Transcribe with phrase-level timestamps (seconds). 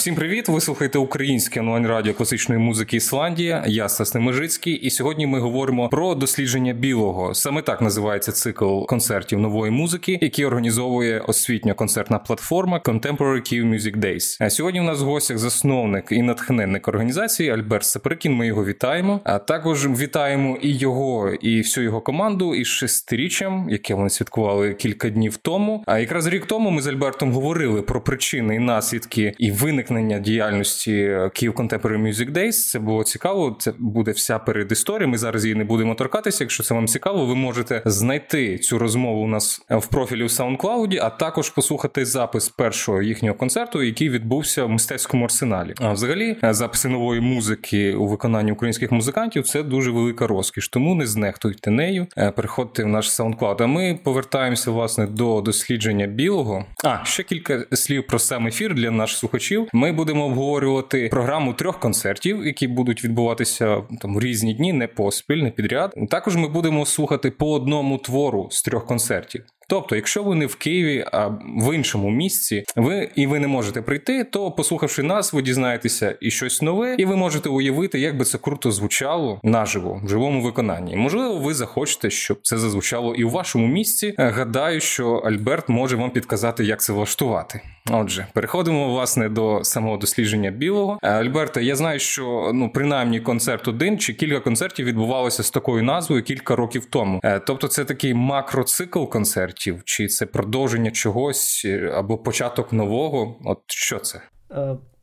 [0.00, 0.48] Всім привіт!
[0.48, 3.64] Ви слухаєте українське онлайн радіо класичної музики Ісландія.
[3.66, 7.34] Я Стас Немежицький, і сьогодні ми говоримо про дослідження білого.
[7.34, 13.96] Саме так називається цикл концертів нової музики, який організовує освітня концертна платформа Contemporary Kyiv Music
[13.96, 14.36] Days.
[14.40, 18.34] А сьогодні у нас в гостях засновник і натхненник організації Альберт Саприкін.
[18.34, 19.20] Ми його вітаємо.
[19.24, 25.10] А також вітаємо і його, і всю його команду із шестиріччям, яке вони святкували кілька
[25.10, 25.84] днів тому.
[25.86, 30.18] А якраз рік тому ми з Альбертом говорили про причини і наслідки і виникнення виникнення
[30.18, 32.52] діяльності Kyiv Contemporary Music Days.
[32.52, 33.56] Це було цікаво.
[33.60, 35.08] Це буде вся передісторія.
[35.08, 36.44] Ми зараз її не будемо торкатися.
[36.44, 40.98] Якщо це вам цікаво, ви можете знайти цю розмову у нас в профілі в SoundCloud,
[41.02, 45.74] а також послухати запис першого їхнього концерту, який відбувся в мистецькому арсеналі.
[45.78, 50.68] А взагалі, записи нової музики у виконанні українських музикантів це дуже велика розкіш.
[50.68, 52.06] Тому не знехтуйте нею.
[52.16, 53.62] Е, переходьте в наш SoundCloud.
[53.62, 56.64] А ми повертаємося власне до дослідження білого.
[56.84, 59.68] А ще кілька слів про сам ефір для наших слухачів.
[59.80, 65.50] Ми будемо обговорювати програму трьох концертів, які будуть відбуватися там різні дні, не поспіль, не
[65.50, 65.94] підряд.
[66.10, 69.44] Також ми будемо слухати по одному твору з трьох концертів.
[69.68, 73.82] Тобто, якщо ви не в Києві, а в іншому місці, ви і ви не можете
[73.82, 78.24] прийти, то послухавши нас, ви дізнаєтеся і щось нове, і ви можете уявити, як би
[78.24, 80.96] це круто звучало наживо в живому виконанні.
[80.96, 84.14] Можливо, ви захочете, щоб це зазвучало і у вашому місці.
[84.18, 87.60] Гадаю, що Альберт може вам підказати, як це влаштувати.
[87.92, 90.98] Отже, переходимо власне до самого дослідження білого.
[91.02, 95.82] Е, Альберта, я знаю, що ну принаймні концерт один чи кілька концертів відбувалося з такою
[95.82, 97.20] назвою кілька років тому.
[97.24, 103.36] Е, тобто, це такий макроцикл концертів, чи це продовження чогось е, або початок нового?
[103.44, 104.20] От що це?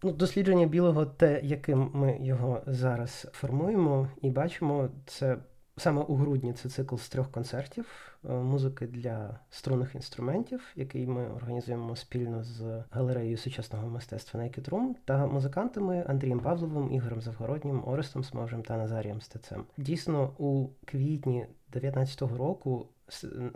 [0.03, 5.37] Ну, дослідження білого, те, яким ми його зараз формуємо і бачимо, це
[5.79, 7.85] Саме у грудні це цикл з трьох концертів
[8.33, 15.27] музики для струнних інструментів, який ми організуємо спільно з галереєю сучасного мистецтва Naked Room та
[15.27, 19.63] музикантами Андрієм Павловим, Ігорем Завгороднім, Орестом Сможем та Назарієм Стецем.
[19.77, 22.87] Дійсно, у квітні 2019 року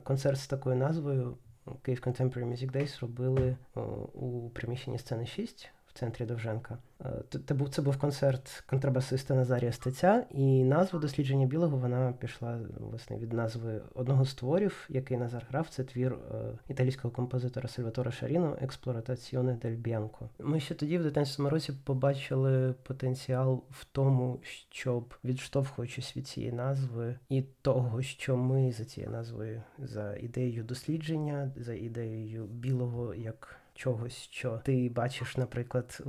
[0.03, 3.79] концерт з такою назвою Kyiv Contemporary Music Days робили е,
[4.13, 6.77] у приміщенні сцени 6 в центрі Довженка.
[7.47, 13.17] Це був це був концерт контрабасиста Назарія Стеця, і назва дослідження білого вона пішла власне
[13.17, 15.67] від назви одного з творів, який Назар грав.
[15.69, 16.35] Це твір е,
[16.69, 20.29] італійського композитора Сальватора Шаріно Експлоратаціоне дель Б'янко.
[20.39, 24.39] Ми ще тоді, в 19 році, побачили потенціал в тому,
[24.69, 31.51] щоб відштовхуючись від цієї назви і того, що ми за цією назвою за ідеєю дослідження,
[31.55, 36.03] за ідеєю білого як чогось, що ти бачиш, наприклад,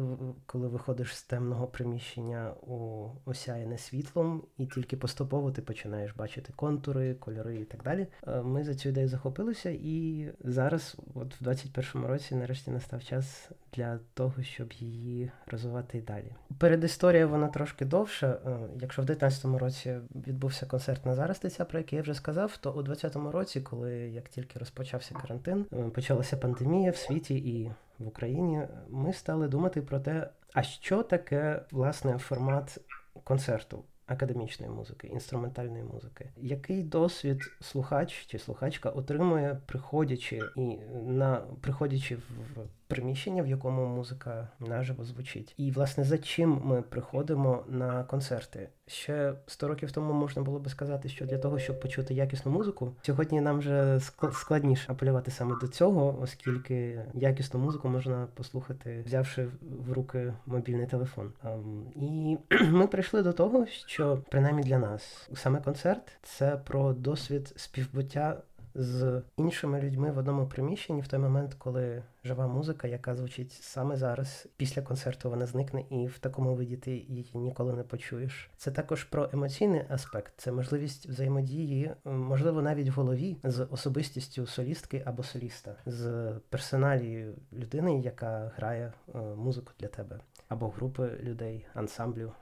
[0.46, 7.14] коли виходиш з темного приміщення у осяяне світлом, і тільки поступово ти починаєш бачити контури,
[7.14, 8.06] кольори і так далі.
[8.26, 13.50] Е, ми за цю ідею захопилися, і зараз, от в 21-му році, нарешті настав час
[13.72, 16.32] для того, щоб її розвивати і далі.
[16.58, 18.38] Передісторія вона трошки довша.
[18.46, 22.72] Е, якщо в 19-му році відбувся концерт на Заростиця, про який я вже сказав, то
[22.72, 28.08] у 20-му році, коли як тільки розпочався карантин, е, почалася пандемія в світі і в
[28.08, 32.78] Україні, ми стали думати про те, а що таке власне формат
[33.24, 36.30] концерту академічної музики, інструментальної музики.
[36.36, 42.58] Який досвід слухач чи слухачка отримує, приходячи і на приходячи в
[42.92, 45.54] приміщення, в якому музика наживо звучить?
[45.56, 48.68] І власне за чим ми приходимо на концерти?
[48.86, 52.94] Ще 100 років тому можна було би сказати, що для того, щоб почути якісну музику,
[53.02, 54.00] сьогодні нам вже
[54.32, 59.48] складніше апелювати саме до цього, оскільки якісну музику можна послухати, взявши
[59.86, 61.32] в руки мобільний телефон.
[61.44, 62.38] Ем, і
[62.70, 68.42] ми прийшли до того, що принаймні для нас саме концерт це про досвід співбуття
[68.74, 73.96] з іншими людьми в одному приміщенні в той момент, коли жива музика, яка звучить саме
[73.96, 78.50] зараз, після концерту вона зникне, і в такому виді ти її ніколи не почуєш.
[78.56, 85.02] Це також про емоційний аспект, це можливість взаємодії, можливо, навіть в голові з особистістю солістки
[85.06, 92.32] або соліста, з персоналією людини, яка грає е, музику для тебе, або групи людей, ансамблю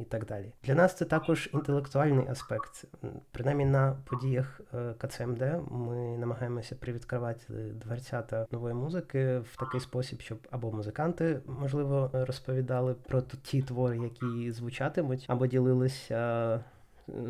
[0.00, 0.52] і так далі.
[0.64, 2.84] Для нас це також інтелектуальний аспект.
[3.30, 10.38] Принаймні на подіях е, КЦМД ми намагаємося привідкривати дверцята нової музики в такий спосіб, щоб
[10.50, 16.64] або музиканти можливо розповідали про ті твори, які звучатимуть, або ділилися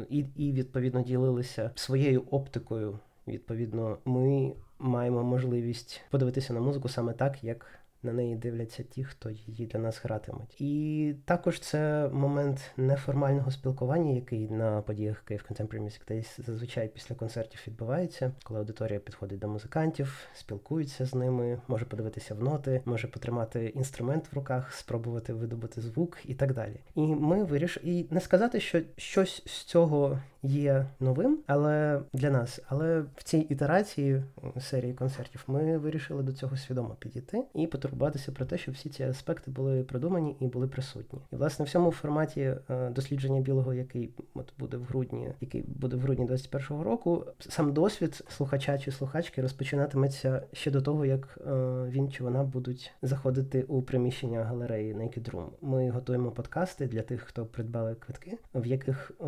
[0.08, 2.98] і, і відповідно ділилися своєю оптикою.
[3.28, 7.66] Відповідно, ми маємо можливість подивитися на музику саме так, як
[8.02, 10.60] на неї дивляться ті, хто її для нас гратимуть.
[10.60, 17.14] І також це момент неформального спілкування, який на подіях Київ Contemporary Music Days зазвичай після
[17.14, 23.08] концертів відбувається, коли аудиторія підходить до музикантів, спілкується з ними, може подивитися в ноти, може
[23.08, 26.80] потримати інструмент в руках, спробувати видобути звук і так далі.
[26.94, 32.60] І ми вирішили, і не сказати, що щось з цього є новим, але для нас,
[32.68, 34.22] але в цій ітерації
[34.60, 39.02] серії концертів ми вирішили до цього свідомо підійти і потурбуватися про те, щоб всі ці
[39.02, 41.20] аспекти були продумані і були присутні.
[41.32, 45.96] І власне в цьому форматі е, дослідження білого, який от буде в грудні, який буде
[45.96, 51.50] в грудні 21-го року, сам досвід слухача чи слухачки розпочинатиметься ще до того, як е,
[51.88, 55.46] він чи вона будуть заходити у приміщення галереї Naked Room.
[55.60, 59.24] Ми готуємо подкасти для тих, хто придбали квитки, в яких е,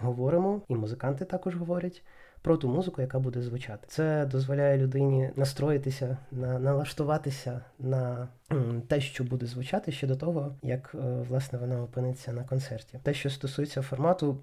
[0.00, 2.02] говоримо, і музиканти також говорять
[2.42, 3.84] про ту музику, яка буде звучати.
[3.88, 8.28] Це дозволяє людині настроїтися, на налаштуватися на
[8.88, 10.98] те, що буде звучати ще до того, як е,
[11.28, 13.00] власне вона опиниться на концерті.
[13.02, 14.38] Те, що стосується формату,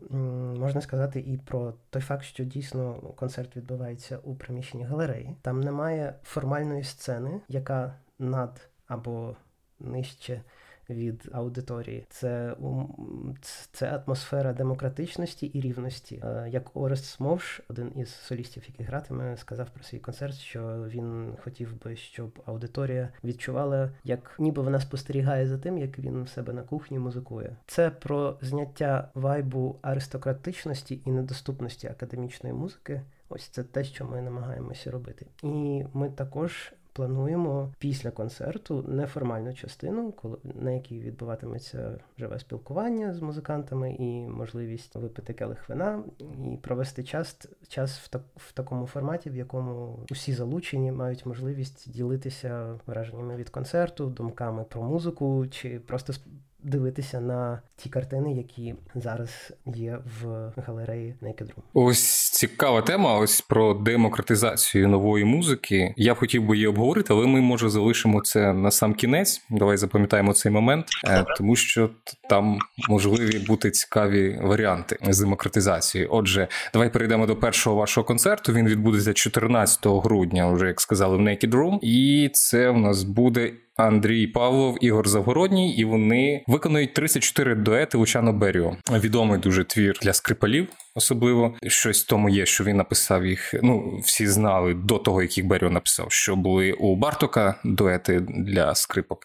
[0.60, 5.36] можна сказати і про той факт, що дійсно концерт відбувається у приміщенні галереї.
[5.42, 9.36] Там немає формальної сцени, яка над або
[9.80, 10.42] нижче
[10.89, 12.06] від аудиторії.
[12.09, 12.56] Це
[13.71, 16.21] це атмосфера демократичності і рівності.
[16.24, 21.33] Е, як Орест Смовш, один із солістів, який гратиме, сказав про свій концерт, що він
[21.44, 26.53] хотів би, щоб аудиторія відчувала, як ніби вона спостерігає за тим, як він в себе
[26.53, 27.56] на кухні музикує.
[27.68, 33.01] Це про зняття вайбу аристократичності і недоступності академічної музики.
[33.30, 40.12] Ось це те, що ми намагаємося робити, і ми також плануємо після концерту неформальну частину,
[40.12, 47.03] коли на якій відбуватиметься живе спілкування з музикантами і можливість випити келих вина і провести
[47.03, 53.35] час час в так в такому форматі, в якому усі залучені мають можливість ділитися враженнями
[53.35, 56.13] від концерту, думками про музику чи просто
[56.63, 61.62] дивитися на ті картини, які зараз є в галереї Naked Room.
[61.74, 63.18] Ось цікава тема.
[63.18, 65.94] Ось про демократизацію нової музики.
[65.97, 69.41] Я б хотів би її обговорити, але ми може залишимо це на сам кінець.
[69.50, 71.89] Давай запам'ятаємо цей момент, е, тому що
[72.30, 72.59] там
[72.89, 76.06] можливі бути цікаві варіанти з демократизації.
[76.06, 78.53] Отже, давай перейдемо до першого вашого концерту.
[78.53, 81.80] Він відбудеться 14 грудня, вже як сказали, в Naked Room.
[81.81, 83.53] і це в нас буде.
[83.80, 88.78] Андрій Павлов, Ігор Завгородній, і вони виконують 34 дуети Лучано Беріо.
[88.92, 93.54] Відомий дуже твір для скрипалів, особливо щось в тому є, що він написав їх.
[93.64, 99.20] Ну всі знали до того, як Беріо написав, що були у Бартока дуети для скрипок.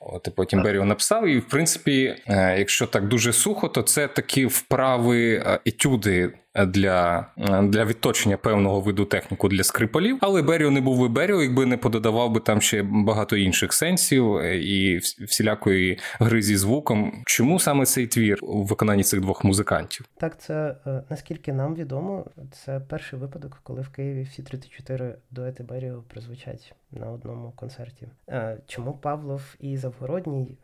[0.00, 4.08] От і потім Беріо написав, і в принципі, е, якщо так дуже сухо, то це
[4.08, 7.26] такі вправи е, етюди для
[7.62, 10.18] для відточення певного виду техніку для скрипалів.
[10.20, 14.36] Але Беріо не був би Беріо, якби не пододавав би там ще багато інших сенсів
[14.36, 17.22] е, і всілякої гри зі звуком.
[17.26, 20.06] Чому саме цей твір у виконанні цих двох музикантів?
[20.16, 20.76] Так, це
[21.10, 27.10] наскільки нам відомо, це перший випадок, коли в Києві всі 34 дуети Беріо прозвучать на
[27.10, 28.08] одному концерті.
[28.66, 30.58] Чому Павлов і Завгородній?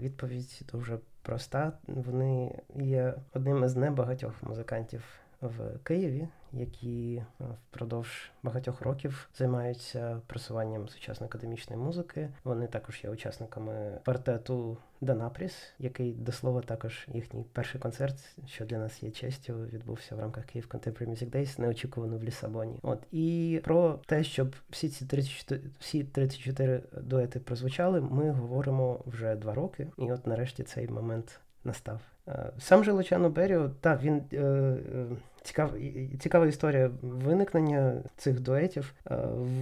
[0.00, 1.72] Відповідь дуже проста.
[1.86, 5.02] Вони є одним із небагатьох музикантів
[5.42, 12.28] в Києві, які е, впродовж багатьох років займаються просуванням сучасної академічної музики.
[12.44, 18.78] Вони також є учасниками квартету Данапріс, який до слова також їхній перший концерт, що для
[18.78, 22.78] нас є честю, відбувся в рамках Київ Contemporary Music Days, неочікувано в Лісабоні.
[22.82, 29.36] От і про те, щоб всі ці 34, всі 34 дуети прозвучали, ми говоримо вже
[29.36, 32.00] два роки, і от нарешті цей момент настав.
[32.28, 35.06] Е, сам же Лучано Беріо, так, він е, е,
[35.42, 35.72] цікав,
[36.20, 38.94] цікава історія виникнення цих дуетів.
[39.10, 39.16] Е,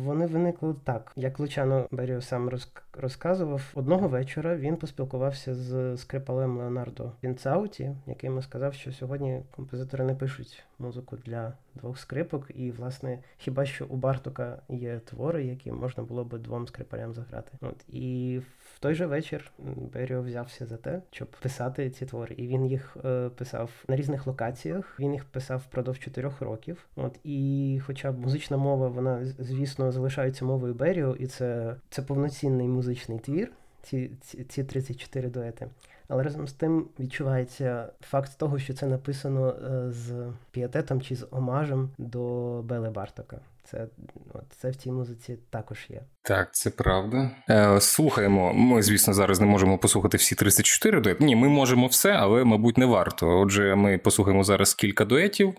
[0.05, 2.51] вони виникли так, як Лучано Беріо сам
[2.93, 3.63] розказував.
[3.75, 10.15] Одного вечора він поспілкувався з скрипалем Леонардо Вінцауті, який йому сказав, що сьогодні композитори не
[10.15, 16.03] пишуть музику для двох скрипок, і, власне, хіба що у Бартока є твори, які можна
[16.03, 17.53] було би двом скрипалям заграти.
[17.61, 18.41] От і
[18.75, 19.53] в той же вечір
[19.93, 22.35] Беріо взявся за те, щоб писати ці твори.
[22.35, 25.01] І він їх е, писав на різних локаціях.
[25.01, 26.87] Він їх писав впродовж чотирьох років.
[26.97, 33.19] От і, хоча музична мова, вона звісно залишається мовою Беріо, і це це повноцінний музичний
[33.19, 33.53] твір.
[33.83, 35.69] Ці, ці ці 34 дуети.
[36.11, 40.13] Але разом з тим відчувається факт того, що це написано е, з
[40.51, 42.21] піатетом чи з омажем до
[42.63, 43.41] Беле Бартока.
[43.65, 43.87] Це
[44.35, 46.03] от, це в цій музиці також є.
[46.23, 47.31] Так, це правда.
[47.51, 48.53] Е, Слухаємо.
[48.55, 51.25] Ми, звісно, зараз не можемо послухати всі 34 дуети.
[51.25, 53.41] Ні, ми можемо все, але, мабуть, не варто.
[53.41, 55.55] Отже, ми послухаємо зараз кілька дуетів.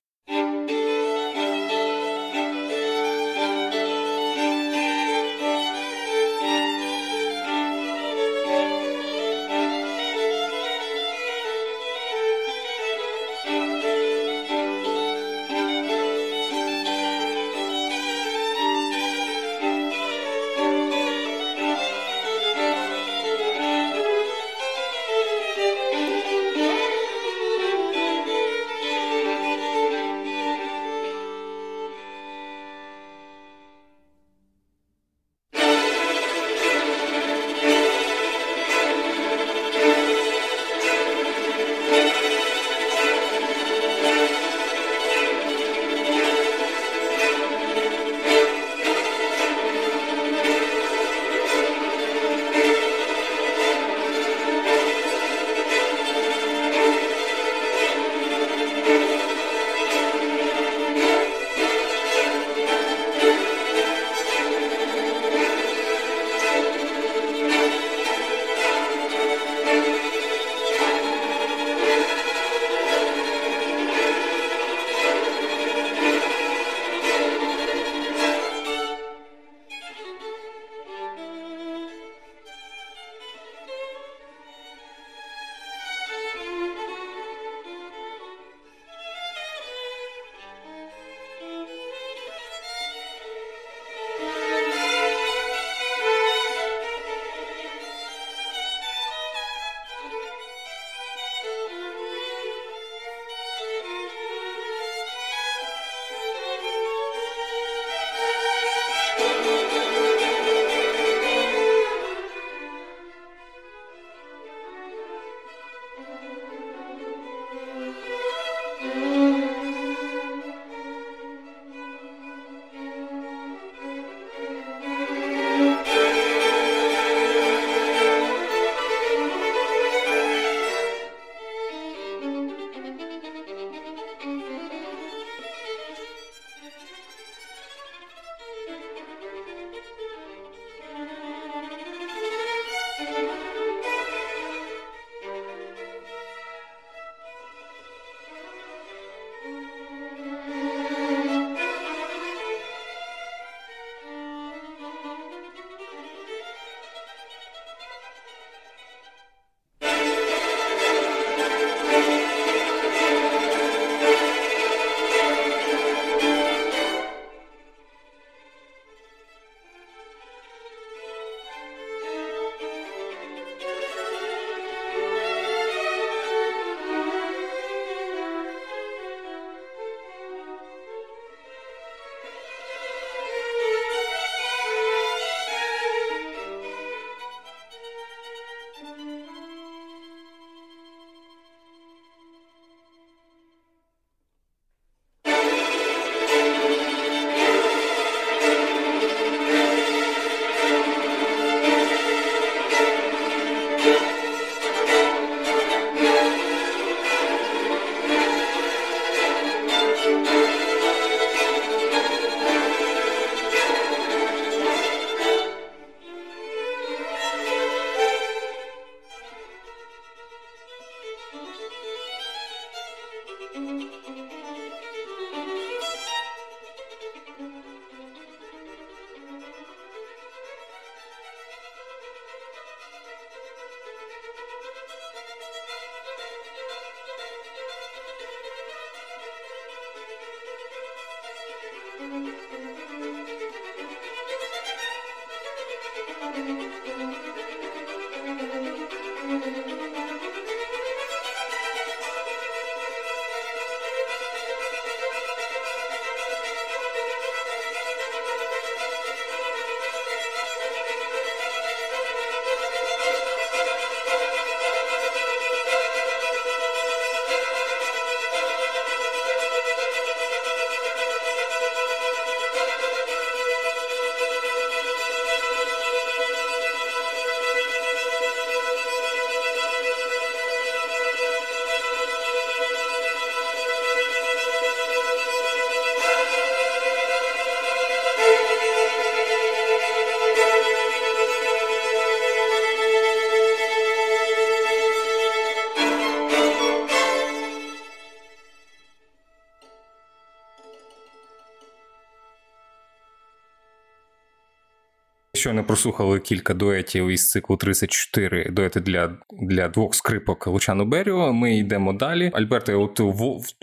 [305.52, 311.34] Щойно прослухали кілька дуетів із циклу 34 дуети для для двох скрипок Лучану Беріо.
[311.34, 312.32] Ми йдемо далі.
[312.34, 313.14] Альберте, от в,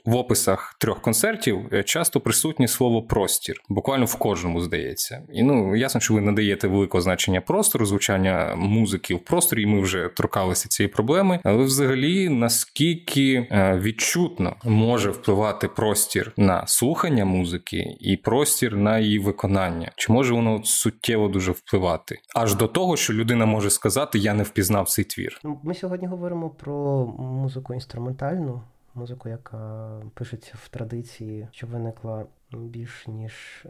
[0.05, 5.23] в описах трьох концертів е, часто присутнє слово простір, буквально в кожному здається.
[5.33, 9.63] І ну ясно, що ви надаєте великого значення простору, звучання музики в просторі.
[9.63, 11.41] і Ми вже торкалися цієї проблеми.
[11.45, 19.19] Але взагалі наскільки е, відчутно може впливати простір на слухання музики і простір на її
[19.19, 19.93] виконання?
[19.97, 21.79] Чи може воно суттєво дуже впливати?
[21.79, 25.41] впливати, аж до того, що людина може сказати Я не впізнав цей твір.
[25.69, 28.61] Ми сьогодні говоримо про музику інструментальну,
[28.95, 33.67] музику, яка пишеться в традиції, що виникла більш ніж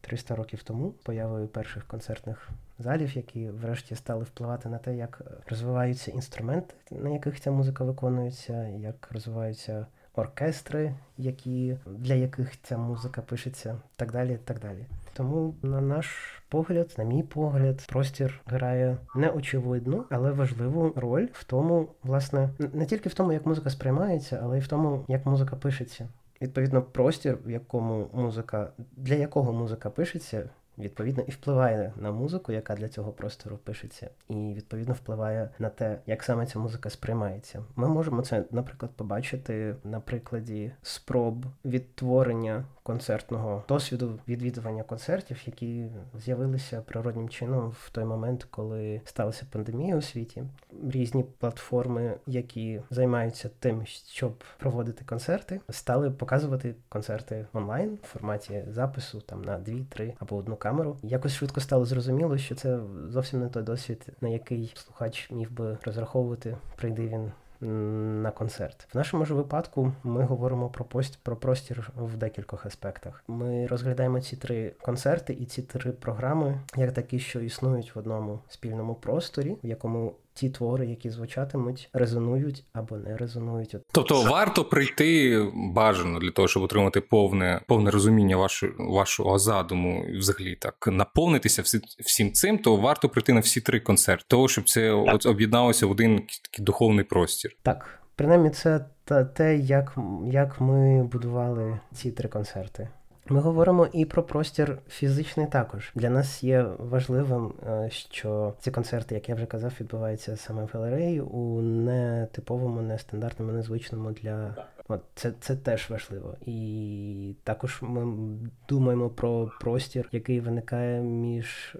[0.00, 5.22] 300 е, років тому, появою перших концертних залів, які врешті стали впливати на те, як
[5.48, 9.86] розвиваються інструменти, на яких ця музика виконується, як розвиваються
[10.18, 14.38] оркестри, які для яких ця музика пишеться, так далі.
[14.44, 14.86] так далі.
[15.12, 21.88] Тому, на наш погляд, на мій погляд, простір грає неочевидну, але важливу роль в тому,
[22.02, 26.08] власне, не тільки в тому, як музика сприймається, але й в тому, як музика пишеться.
[26.42, 32.74] Відповідно, простір, в якому музика для якого музика пишеться, відповідно і впливає на музику, яка
[32.74, 37.64] для цього простору пишеться, і відповідно впливає на те, як саме ця музика сприймається.
[37.76, 45.86] Ми можемо це, наприклад, побачити на прикладі спроб відтворення концертного досвіду відвідування концертів, які
[46.18, 50.44] з'явилися природнім чином в той момент, коли сталася пандемія у світі.
[50.90, 59.20] Різні платформи, які займаються тим, щоб проводити концерти, стали показувати концерти онлайн в форматі запису
[59.20, 60.96] там на дві, три або одну камеру.
[61.02, 62.78] Якось швидко стало зрозуміло, що це
[63.08, 68.88] зовсім не той досвід, на який слухач міг би розраховувати, прийде він на концерт.
[68.92, 73.24] В нашому ж випадку ми говоримо про пост про простір в декількох аспектах.
[73.28, 78.38] Ми розглядаємо ці три концерти і ці три програми як такі, що існують в одному
[78.48, 83.76] спільному просторі, в якому ті твори, які звучатимуть, резонують або не резонують.
[83.92, 90.18] Тобто варто прийти бажано для того, щоб отримати повне повне розуміння вашого вашого задуму, і
[90.18, 94.68] взагалі так наповнитися всі, всім цим, то варто прийти на всі три концерти, того щоб
[94.68, 97.56] це от об'єдналося в один такий духовний простір.
[97.62, 102.88] Так, принаймні, це та те, як, як ми будували ці три концерти.
[103.30, 105.92] Ми говоримо і про простір фізичний також.
[105.94, 110.70] Для нас є важливим, е, що ці концерти, як я вже казав, відбуваються саме в
[110.72, 114.54] галереї у нетиповому, нестандартному, незвичному для
[114.88, 116.34] От це це теж важливо.
[116.46, 118.28] І також ми
[118.68, 121.76] думаємо про простір, який виникає між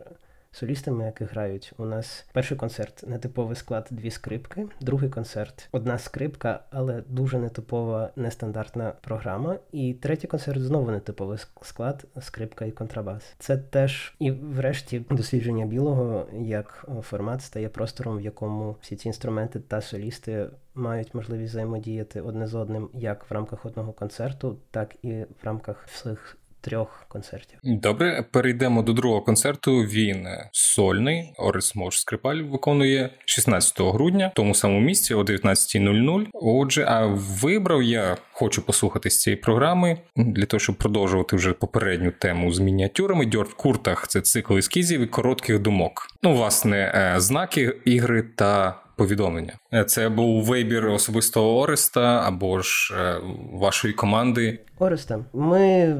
[0.50, 1.72] солістами, які грають.
[1.78, 8.10] У нас перший концерт нетиповий склад дві скрипки, другий концерт одна скрипка, але дуже нетипова
[8.16, 9.58] нестандартна програма.
[9.72, 13.34] І третій концерт знову нетиповий склад, скрипка і контрабас.
[13.38, 19.60] Це теж і, врешті, дослідження білого як формат стає простором, в якому всі ці інструменти
[19.60, 25.12] та солісти мають можливість взаємодіяти одне з одним як в рамках одного концерту, так і
[25.12, 27.58] в рамках всіх трьох концертів.
[27.62, 29.76] Добре, перейдемо до другого концерту.
[29.76, 31.32] Він сольний.
[31.36, 36.26] Орис Мош Скрипаль виконує 16 грудня в тому самому місці о 19.00.
[36.32, 42.10] Отже, а вибрав я хочу послухати з цієї програми для того, щоб продовжувати вже попередню
[42.10, 43.26] тему з мініатюрами.
[43.26, 46.06] Дьор в куртах це цикл ескізів і коротких думок.
[46.22, 49.52] Ну, власне, е, знаки ігри та повідомлення.
[49.72, 53.20] Е, це був вибір особистого Ореста або ж е,
[53.52, 54.58] вашої команди.
[54.78, 55.94] Ореста, ми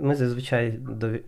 [0.00, 0.78] ми зазвичай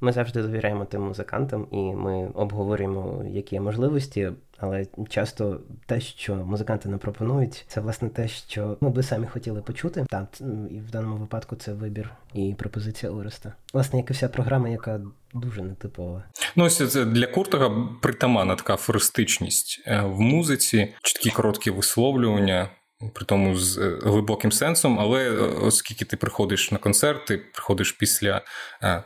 [0.01, 4.31] ми завжди довіряємо тим музикантам, і ми обговорюємо, які є можливості.
[4.65, 9.63] Але часто те, що музиканти не пропонують, це власне те, що ми би самі хотіли
[9.63, 10.07] почути.
[10.11, 10.27] Так,
[10.71, 13.53] і в даному випадку це вибір і пропозиція Ореста.
[13.73, 15.01] Власне, як і вся програма, яка
[15.35, 16.25] дуже нетипова.
[16.57, 22.69] Ну, ось це для Куртога притаманна така фористичність е, в музиці, чіткі короткі висловлювання
[23.15, 25.01] при тому з е, глибоким сенсом.
[25.01, 28.43] Але е, оскільки ти приходиш на концерт, ти приходиш після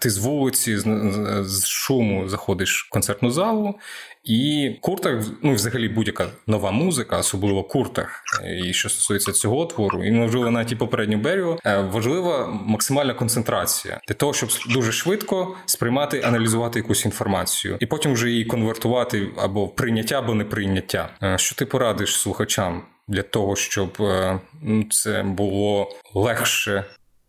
[0.01, 0.79] ти з вулиці,
[1.43, 3.75] з шуму заходиш в концертну залу,
[4.29, 8.23] і куртах, ну взагалі будь-яка нова музика, особливо куртах,
[8.67, 14.15] і що стосується цього твору, і можливо навіть і попередню берегу, важлива максимальна концентрація для
[14.15, 20.19] того, щоб дуже швидко сприймати, аналізувати якусь інформацію, і потім вже її конвертувати або прийняття,
[20.19, 21.09] або неприйняття.
[21.37, 22.83] Що ти порадиш слухачам?
[23.09, 26.85] для того, щоб е, ну, це було легше.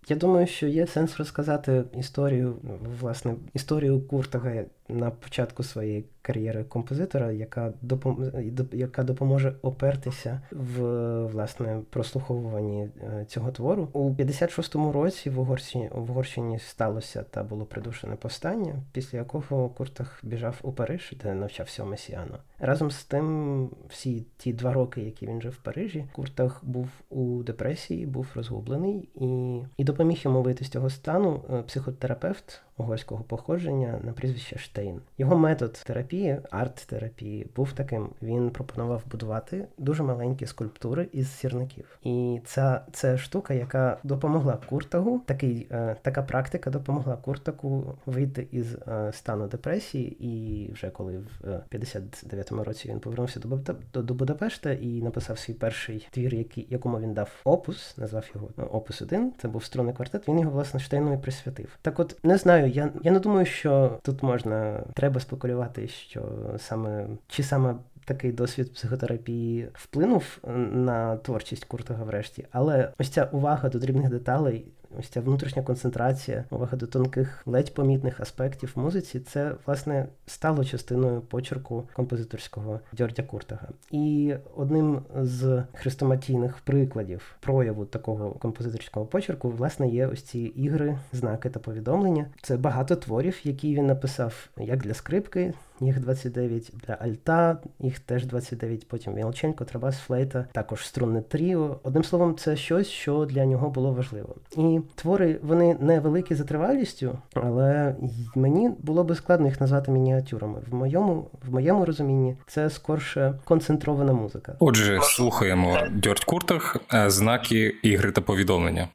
[0.07, 2.55] Я думаю, що є сенс розказати історію,
[3.01, 8.31] власне, історію Куртага на початку своєї кар'єри композитора, яка допом...
[8.71, 10.81] яка допоможе опертися в
[11.25, 13.87] власне прослуховуванні е, цього твору.
[13.93, 20.19] У 56-му році в Угорщині в Угорщині сталося та було придушене повстання, після якого Куртах
[20.23, 22.37] біжав у Париж, де навчався Месіано.
[22.59, 27.43] Разом з тим, всі ті два роки, які він жив в Парижі, Куртах був у
[27.43, 33.99] депресії, був розгублений і, і допоміг йому вийти з цього стану е, психотерапевт угорського походження
[34.03, 35.01] на прізвище Штейн.
[35.17, 38.09] Його метод терапії, арт-терапії, був таким.
[38.21, 41.99] Він пропонував будувати дуже маленькі скульптури із сірників.
[42.03, 45.21] І ця це штука, яка допомогла Куртагу.
[45.25, 50.25] Такий е, така практика допомогла Куртаку вийти із е, стану депресії.
[50.25, 53.59] І вже коли в е, 59-му році він повернувся до
[53.93, 58.49] до, до Будапешта і написав свій перший твір, який якому він дав опус, назвав його
[58.57, 60.27] ну, Опус 1 Це був струнний квартет.
[60.27, 61.77] Він його власне Штейну і присвятив.
[61.81, 66.21] Так, от не знаю я я не думаю, що тут можна треба спекулювати, що
[66.57, 67.75] саме чи саме.
[68.05, 70.37] Такий досвід психотерапії вплинув
[70.71, 74.65] на творчість Куртога врешті, але ось ця увага до дрібних деталей
[74.99, 81.21] ось ця внутрішня концентрація, увага до тонких, ледь помітних аспектів музиці, це власне стало частиною
[81.21, 83.67] почерку композиторського Дьордя Куртага.
[83.91, 91.49] І одним з хрестоматійних прикладів прояву такого композиторського почерку, власне, є ось ці ігри, знаки
[91.49, 92.25] та повідомлення.
[92.41, 98.25] Це багато творів, які він написав як для скрипки їх 29 для Альта, їх теж
[98.25, 101.79] 29, потім Ялченко, Трабас, Флейта, також струнне тріо.
[101.83, 104.35] Одним словом, це щось, що для нього було важливо.
[104.57, 107.95] І твори вони невеликі за тривалістю, але
[108.35, 110.59] мені було би складно їх назвати мініатюрами.
[110.71, 114.55] В моєму в моєму розумінні це скорше концентрована музика.
[114.59, 118.87] Отже, слухаємо Дьордь Куртах, е, знаки ігри та повідомлення.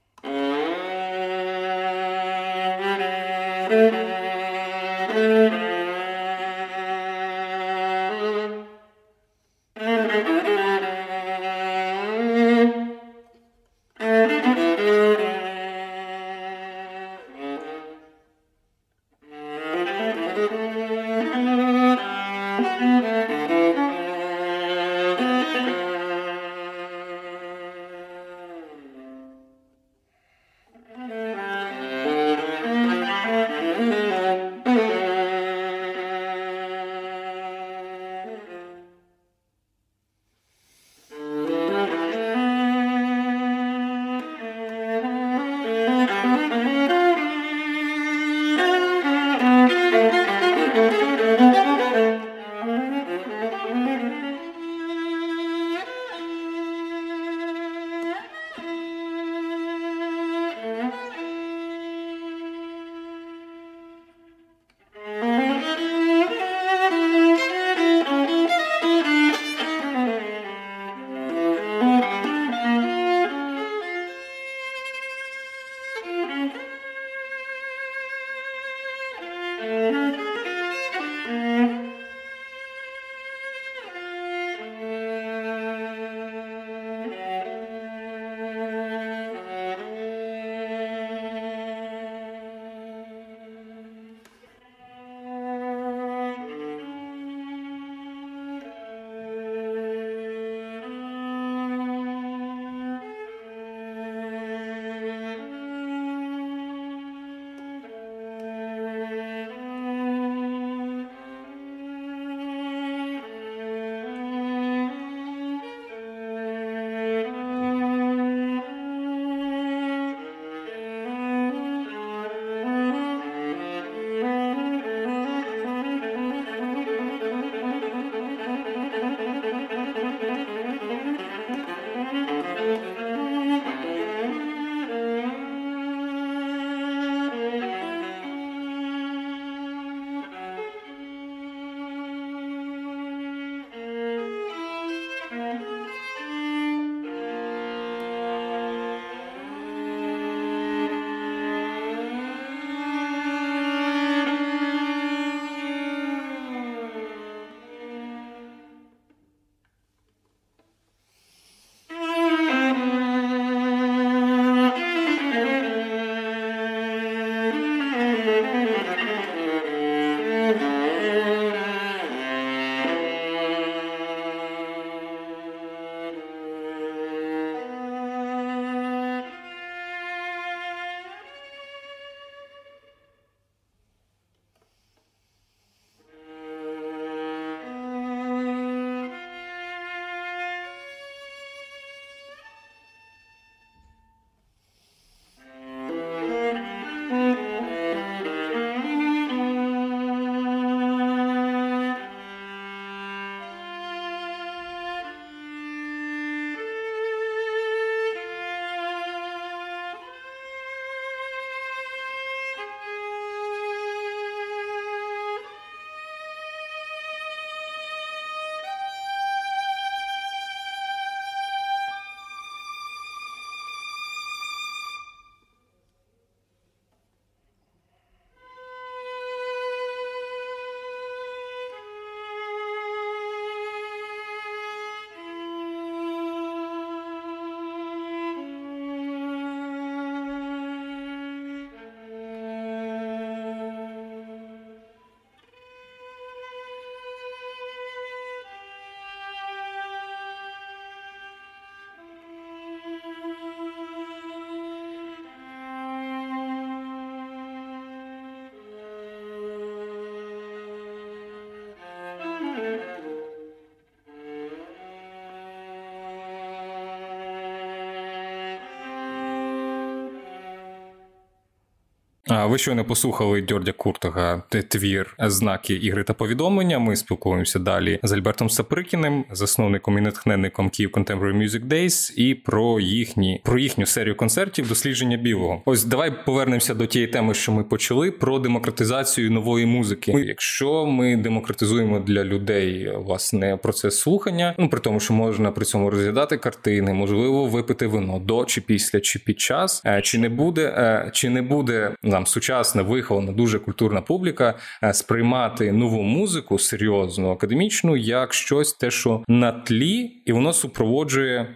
[272.43, 276.79] Ви щойно послухали Дьордя Куртога твір знаки ігри та повідомлення.
[276.79, 282.81] Ми спілкуємося далі з Альбертом Саприкіним, засновником і натхненником Київ Contemporary Music Days, і про
[282.81, 285.63] їхні про їхню серію концертів дослідження білого.
[285.65, 290.13] Ось давай повернемося до тієї теми, що ми почали про демократизацію нової музики.
[290.13, 295.91] Якщо ми демократизуємо для людей власне процес слухання, ну при тому, що можна при цьому
[295.91, 300.63] розглядати картини, можливо, випити вино до чи після, чи під час, е, чи не буде,
[300.63, 307.31] е, чи не буде нам сучасна вихована, дуже культурна публіка е, сприймати нову музику серйозну
[307.31, 311.55] академічну як щось, те, що на тлі, і воно супроводжує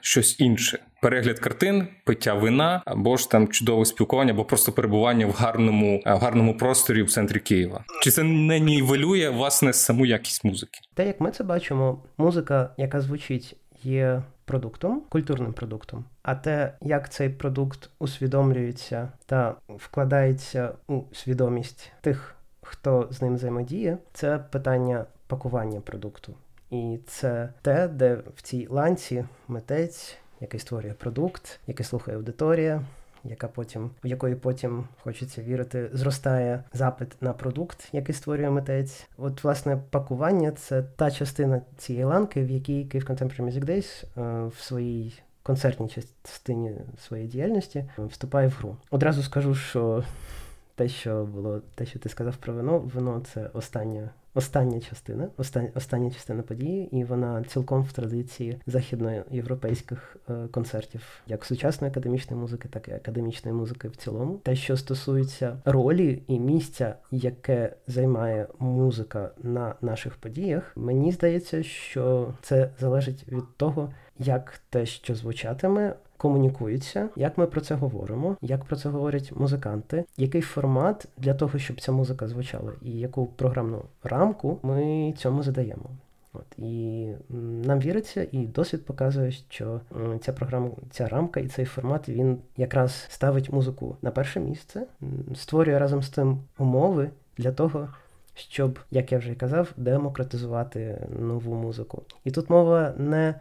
[0.00, 5.30] щось інше перегляд картин, пиття вина або ж там чудове спілкування, або просто перебування в
[5.30, 7.84] гарному в гарному просторі в центрі Києва.
[8.02, 10.80] Чи це не нівелює власне саму якість музики?
[10.94, 16.04] Те, як ми це бачимо, музика, яка звучить, є продуктом, культурним продуктом.
[16.22, 23.98] А те, як цей продукт усвідомлюється та вкладається у свідомість тих, хто з ним взаємодіє,
[24.12, 26.34] це питання пакування продукту.
[26.70, 32.82] І це те, де в цій ланці митець який створює продукт, який слухає аудиторія,
[33.24, 39.06] яка потім, в якої потім хочеться вірити, зростає запит на продукт, який створює митець.
[39.16, 44.46] От, власне, пакування це та частина цієї ланки, в якій Київ Contemporary Music Days е,
[44.46, 48.76] в своїй концертній частині своєї діяльності вступає в гру.
[48.90, 50.04] Одразу скажу, що
[50.82, 55.70] те, що було, те, що ти сказав про вино, вино це остання остання частина, остання,
[55.74, 62.68] остання частина події, і вона цілком в традиції західноєвропейських е, концертів, як сучасної академічної музики,
[62.68, 64.40] так і академічної музики в цілому.
[64.42, 72.34] Те, що стосується ролі і місця, яке займає музика на наших подіях, мені здається, що
[72.42, 78.64] це залежить від того, як те, що звучатиме комунікується, як ми про це говоримо, як
[78.64, 83.82] про це говорять музиканти, який формат для того, щоб ця музика звучала, і яку програмну
[84.02, 85.90] рамку ми цьому задаємо.
[86.32, 87.06] От і
[87.66, 89.80] нам віриться, і досвід показує, що
[90.20, 94.86] ця програма, ця рамка і цей формат він якраз ставить музику на перше місце,
[95.34, 97.88] створює разом з тим умови для того.
[98.34, 102.02] Щоб, як я вже казав, демократизувати нову музику.
[102.24, 103.34] І тут мова не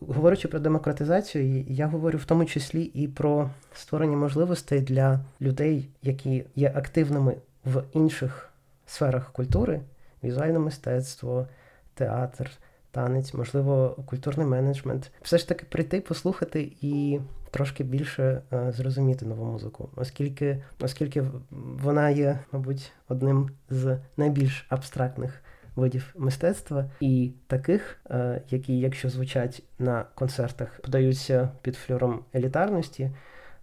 [0.00, 6.44] говорячи про демократизацію, я говорю в тому числі і про створення можливостей для людей, які
[6.54, 8.50] є активними в інших
[8.86, 9.80] сферах культури,
[10.24, 11.46] візуальне мистецтво,
[11.94, 12.50] театр,
[12.90, 15.10] танець, можливо, культурний менеджмент.
[15.22, 21.24] Все ж таки прийти, послухати і трошки більше е, зрозуміти нову музику, оскільки, оскільки
[21.82, 25.42] вона є, мабуть, одним з найбільш абстрактних
[25.76, 33.10] видів мистецтва, і таких, е, які, якщо звучать на концертах, подаються під флюром елітарності,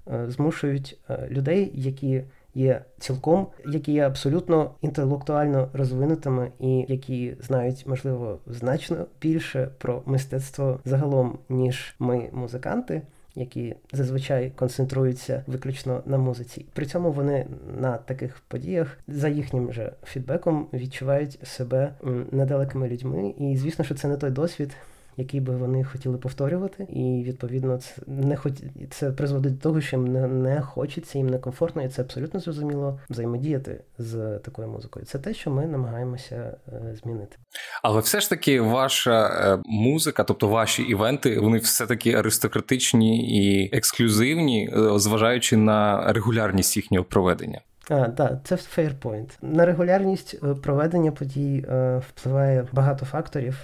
[0.08, 2.24] е, змушують е, людей, які
[2.56, 10.80] є цілком, які є абсолютно інтелектуально розвинутими і які знають, можливо, значно більше про мистецтво
[10.86, 13.02] загалом, ніж ми, музиканти
[13.36, 16.66] які зазвичай концентруються виключно на музиці.
[16.74, 17.48] При цьому вони
[17.82, 21.94] на таких подіях за їхнім же фідбеком відчувають себе
[22.32, 23.34] недалекими людьми.
[23.38, 24.76] І звісно, що це не той досвід,
[25.18, 28.54] який би вони хотіли повторювати, і відповідно це не хоч
[28.90, 33.00] це призводить до того, що їм не, не хочеться, їм некомфортно, і це абсолютно зрозуміло
[33.10, 35.06] взаємодіяти з такою музикою.
[35.06, 37.38] Це те, що ми намагаємося е, змінити.
[37.84, 43.76] Але все ж таки, ваша е, музика, тобто ваші івенти, вони все таки аристократичні і
[43.76, 47.62] ексклюзивні, е, зважаючи на регулярність їхнього проведення.
[47.90, 49.30] А, так, це fair point.
[49.42, 51.66] На регулярність проведення подій
[52.00, 53.58] впливає багато факторів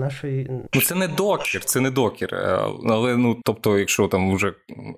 [0.00, 0.50] нашої.
[0.74, 2.34] Ну це не докер, це не докер.
[2.34, 4.52] Е, але ну тобто, якщо там вже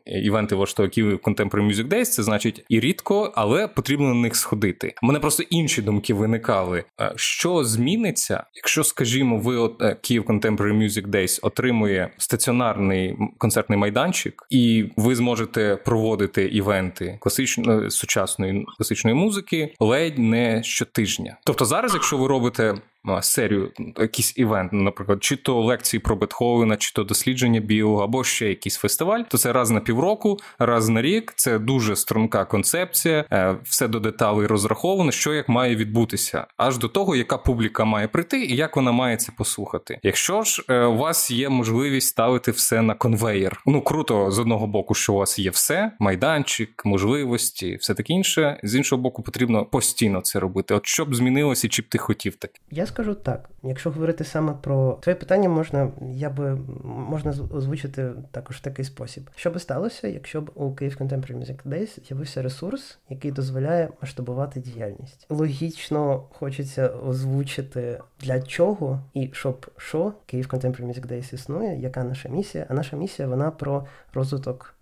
[0.06, 4.94] івенти влаштовує Contemporary Music Days, це значить і рідко, але потрібно на них сходити.
[5.02, 6.84] У мене просто інші думки виникали.
[7.00, 13.78] Е, що зміниться, якщо, скажімо, ви от е, Київ Contemporary Music Days отримує стаціонарний концертний
[13.78, 21.36] майданчик, і ви зможете проводити івенти класичної сучасної класичної музики ледь не щотижня.
[21.44, 22.74] Тобто зараз, якщо ви робите
[23.22, 28.48] серію, якийсь івент, наприклад, чи то лекції про Бетховена, чи то дослідження біо, або ще
[28.48, 31.32] якийсь фестиваль, то це раз на півроку, раз на рік.
[31.36, 36.88] Це дуже струнка концепція, е, все до деталей розраховано, що як має відбутися, аж до
[36.88, 39.98] того, яка публіка має прийти і як вона має це послухати.
[40.02, 44.66] Якщо ж е, у вас є можливість ставити все на конвеєр, ну круто з одного
[44.66, 48.60] боку, що у вас є все, майданчик, можливості, все таке інше.
[48.62, 50.74] З іншого боку, потрібно постійно це робити.
[50.74, 52.60] От що б змінилося, чи б ти хотів таке?
[52.70, 53.50] Я скажу так.
[53.62, 59.30] Якщо говорити саме про твоє питання, можна я би можна озвучити також в такий спосіб.
[59.36, 64.60] Що би сталося, якщо б у Київ Contemporary Music Days з'явився ресурс, який дозволяє масштабувати
[64.60, 65.26] діяльність?
[65.28, 72.28] Логічно хочеться озвучити для чого і щоб що Київ Contemporary Music Days існує, яка наша
[72.28, 72.66] місія?
[72.68, 74.74] А наша місія вона про розвиток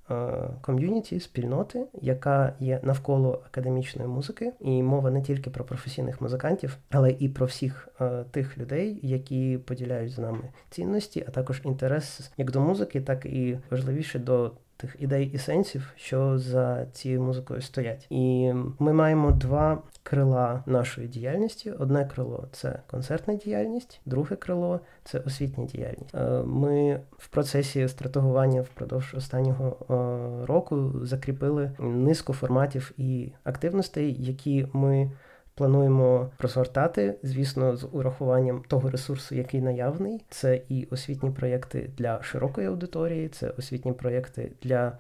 [0.61, 7.11] ком'юніті, спільноти, яка є навколо академічної музики, і мова не тільки про професійних музикантів, але
[7.11, 12.51] і про всіх е, тих людей, які поділяють з нами цінності, а також інтерес як
[12.51, 18.07] до музики, так і важливіше до тих ідей і сенсів, що за цією музикою стоять.
[18.11, 21.71] І ми маємо два крила нашої діяльності.
[21.71, 26.15] Одне крило це концертна діяльність, друге крило це освітня діяльність.
[26.15, 34.67] Е, ми в процесі стратегування впродовж останнього е, року закріпили низку форматів і активностей, які
[34.73, 35.11] ми
[35.57, 40.25] Плануємо розгортати, звісно, з урахуванням того ресурсу, який наявний.
[40.31, 44.93] Це і освітні проєкти для широкої аудиторії, це освітні проєкти для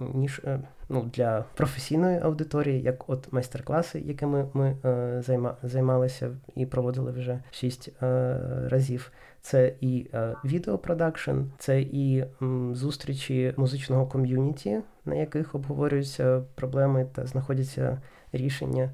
[0.00, 6.66] ніж е, ну, для професійної аудиторії, як от майстер-класи, якими ми е, займа, займалися і
[6.66, 9.12] проводили вже шість е, разів.
[9.40, 17.26] Це і е, відеопродакшн, це і м, зустрічі музичного ком'юніті, на яких обговорюються проблеми та
[17.26, 18.00] знаходяться
[18.32, 18.90] рішення,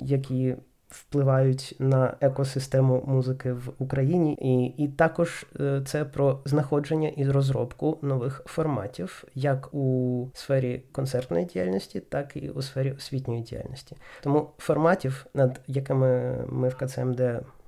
[0.00, 0.56] які
[0.92, 7.98] впливають на екосистему музики в Україні, і і також е, це про знаходження і розробку
[8.02, 13.96] нових форматів, як у сфері концертної діяльності, так і у сфері освітньої діяльності.
[14.22, 17.20] Тому форматів, над якими ми в КЦМД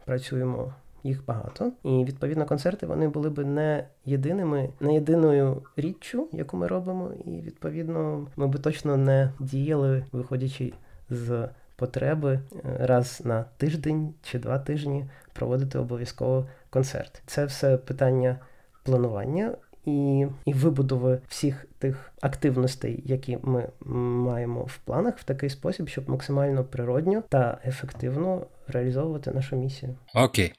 [0.04, 0.72] працюємо.
[1.06, 6.66] Їх багато, і відповідно концерти вони були б не єдиними, не єдиною річчю, яку ми
[6.66, 10.72] робимо, і відповідно ми би точно не діяли, виходячи
[11.10, 17.22] з потреби е, раз на тиждень чи два тижні проводити обов'язково концерт.
[17.26, 18.38] Це все питання
[18.82, 19.54] планування.
[19.86, 26.10] І і вибудови всіх тих активностей, які ми маємо в планах, в такий спосіб, щоб
[26.10, 29.94] максимально природньо та ефективно реалізовувати нашу місію.
[30.14, 30.52] Окей,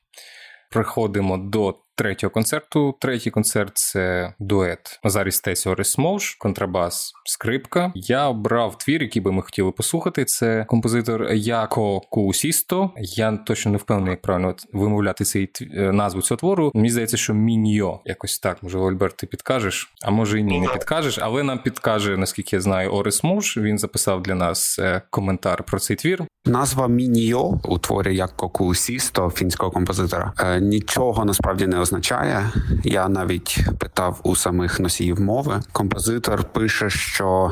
[0.72, 2.96] приходимо до третього концерту.
[3.02, 7.92] Третій концерт це дует Назарі Стесі Орисмош, контрабас, скрипка.
[7.96, 10.26] Я обрав твір, який би ми хотіли послухати.
[10.26, 12.92] Це композитор Яко Куусісто.
[12.98, 16.72] Я точно не впевнений, як правильно вимовляти цей е, назву цього твору.
[16.74, 18.64] Мені здається, що Міньо якось так.
[18.64, 19.94] Може, Ольберт, ти підкажеш?
[20.06, 23.58] А може і ні, не підкажеш, але нам підкаже, наскільки я знаю, Орис Мош.
[23.58, 26.26] Він записав для нас е, коментар про цей твір.
[26.48, 32.50] Назва Міньо у творі Яко Куусісто фінського композитора е, нічого насправді не означає.
[32.84, 35.62] Я навіть питав у самих носіїв мови.
[35.72, 37.52] Композитор пише, що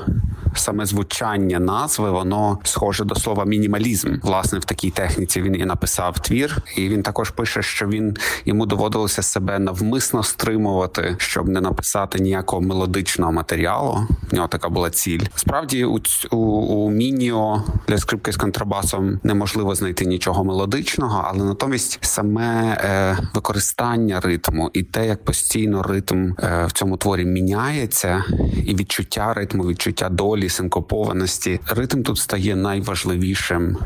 [0.56, 4.16] саме звучання назви воно схоже до слова мінімалізм.
[4.24, 8.66] Власне, в такій техніці він і написав твір, і він також пише, що він йому
[8.66, 14.08] доводилося себе навмисно стримувати, щоб не написати ніякого мелодичного матеріалу.
[14.32, 15.22] В нього така була ціль.
[15.36, 16.00] Справді, у
[16.32, 18.38] у, у мініо для скрипки з
[18.84, 25.84] контрабасом неможливо знайти нічого мелодичного, але натомість саме е, використання ритму і те, як постійно
[25.84, 28.24] ритм е, в цьому творі міняється,
[28.66, 31.60] і відчуття ритму, відчуття долі, синкопованості.
[31.68, 33.78] Ритм тут стає найважливішим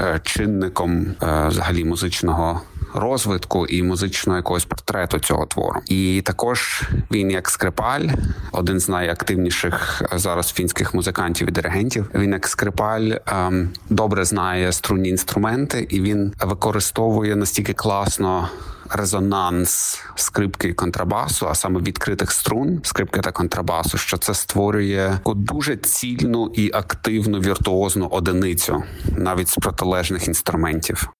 [0.00, 2.60] е, чинником е, взагалі музичного.
[2.98, 8.08] Розвитку і музичного якогось портрету цього твору, і також він, як скрипаль,
[8.52, 12.10] один з найактивніших зараз фінських музикантів і диригентів.
[12.14, 18.48] Він як скрипаль ем, добре знає струнні інструменти, і він використовує настільки класно
[18.90, 25.76] резонанс скрипки і контрабасу, а саме відкритих струн скрипки та контрабасу, що це створює дуже
[25.76, 28.82] цільну і активну віртуозну одиницю
[29.16, 31.10] навіть з протилежних інструментів.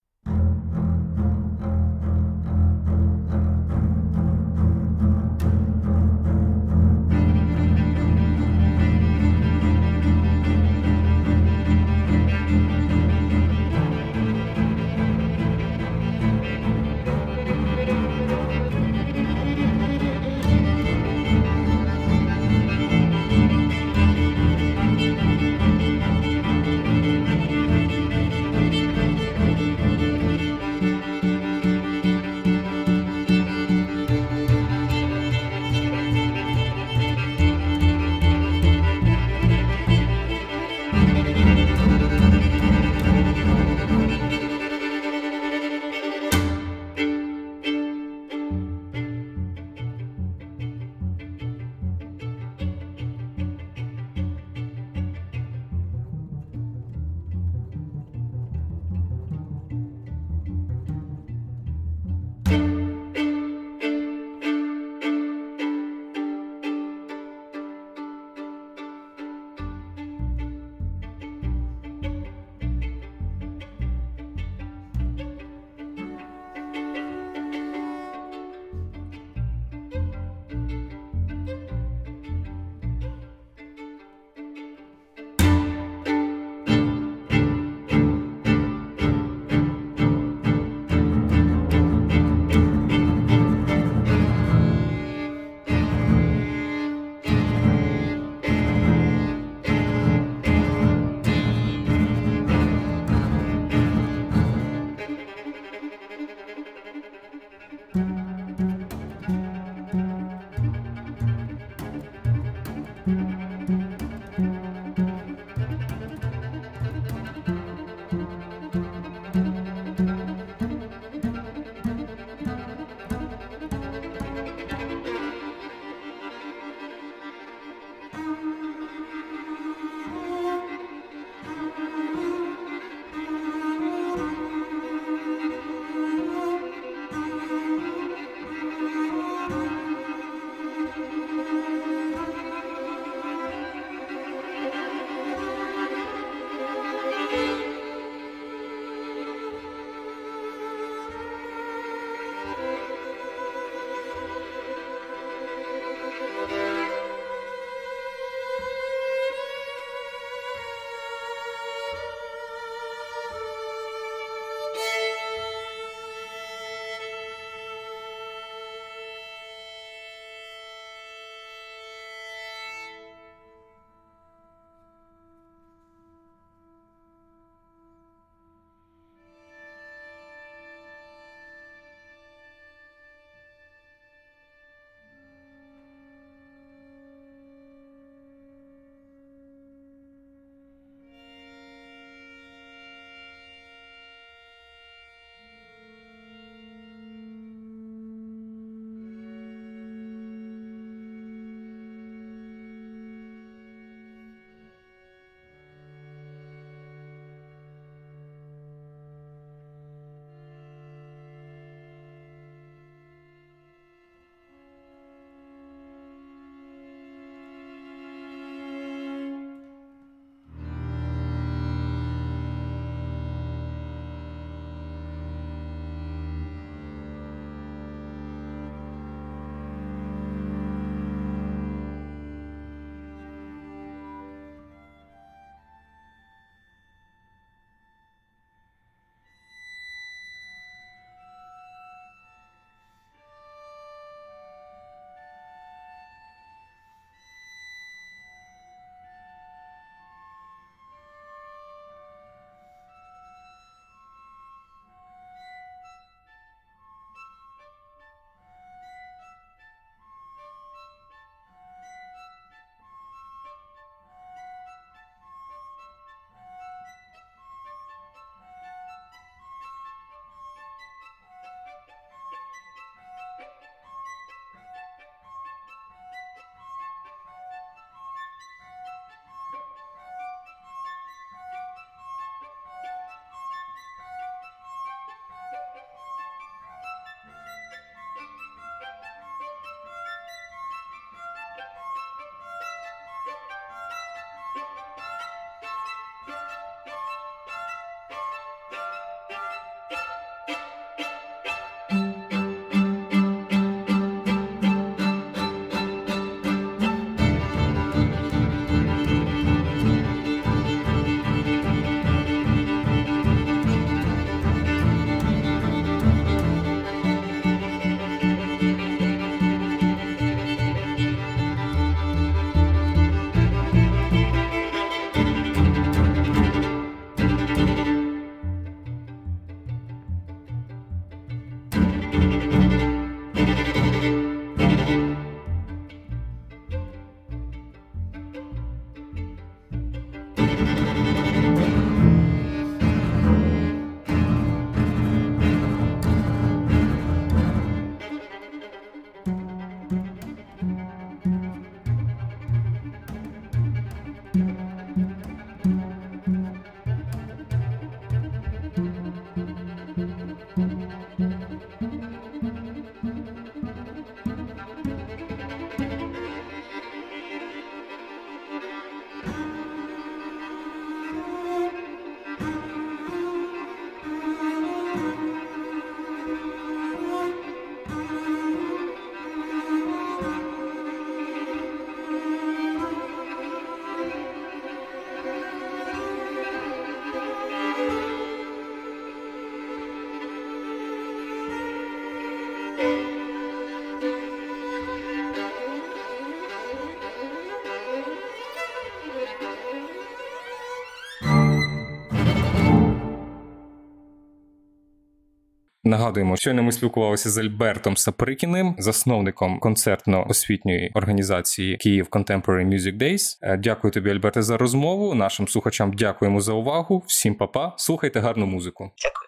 [405.89, 413.39] Нагадуємо, щойно ми спілкувалися з Альбертом Саприкіним, засновником концертно-освітньої організації Київ Contemporary Music Days.
[413.43, 415.15] Е, Дякую тобі, Альберте, за розмову.
[415.15, 417.03] Нашим слухачам дякуємо за увагу.
[417.07, 417.75] Всім па-па.
[417.77, 418.91] слухайте гарну музику.
[419.03, 419.28] Дякую.